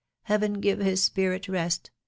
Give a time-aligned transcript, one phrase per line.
[0.23, 1.91] Heaven give his spirit rest!